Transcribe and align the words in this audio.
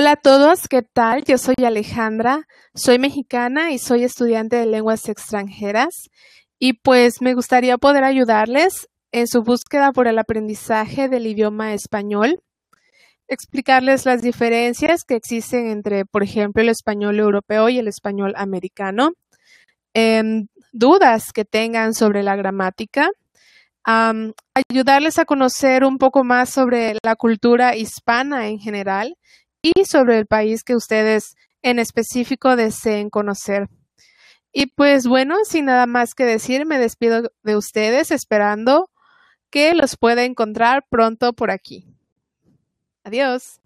Hola 0.00 0.12
a 0.12 0.16
todos, 0.16 0.68
¿qué 0.68 0.82
tal? 0.82 1.24
Yo 1.24 1.38
soy 1.38 1.56
Alejandra, 1.66 2.46
soy 2.72 3.00
mexicana 3.00 3.72
y 3.72 3.80
soy 3.80 4.04
estudiante 4.04 4.54
de 4.54 4.64
lenguas 4.64 5.08
extranjeras 5.08 5.88
y 6.56 6.74
pues 6.74 7.20
me 7.20 7.34
gustaría 7.34 7.78
poder 7.78 8.04
ayudarles 8.04 8.86
en 9.10 9.26
su 9.26 9.42
búsqueda 9.42 9.90
por 9.90 10.06
el 10.06 10.20
aprendizaje 10.20 11.08
del 11.08 11.26
idioma 11.26 11.74
español, 11.74 12.38
explicarles 13.26 14.06
las 14.06 14.22
diferencias 14.22 15.02
que 15.02 15.16
existen 15.16 15.66
entre, 15.66 16.04
por 16.04 16.22
ejemplo, 16.22 16.62
el 16.62 16.68
español 16.68 17.18
europeo 17.18 17.68
y 17.68 17.80
el 17.80 17.88
español 17.88 18.34
americano, 18.36 19.14
em, 19.94 20.46
dudas 20.70 21.32
que 21.32 21.44
tengan 21.44 21.92
sobre 21.92 22.22
la 22.22 22.36
gramática, 22.36 23.10
ayudarles 24.70 25.18
a 25.18 25.24
conocer 25.24 25.82
un 25.82 25.98
poco 25.98 26.22
más 26.22 26.50
sobre 26.50 26.98
la 27.02 27.16
cultura 27.16 27.74
hispana 27.74 28.46
en 28.46 28.60
general 28.60 29.16
y 29.74 29.84
sobre 29.84 30.18
el 30.18 30.26
país 30.26 30.62
que 30.64 30.76
ustedes 30.76 31.36
en 31.62 31.78
específico 31.78 32.56
deseen 32.56 33.10
conocer. 33.10 33.68
Y 34.52 34.66
pues 34.66 35.06
bueno, 35.06 35.36
sin 35.44 35.66
nada 35.66 35.86
más 35.86 36.14
que 36.14 36.24
decir, 36.24 36.66
me 36.66 36.78
despido 36.78 37.30
de 37.42 37.56
ustedes 37.56 38.10
esperando 38.10 38.90
que 39.50 39.74
los 39.74 39.96
pueda 39.96 40.24
encontrar 40.24 40.84
pronto 40.88 41.32
por 41.32 41.50
aquí. 41.50 41.86
Adiós. 43.04 43.60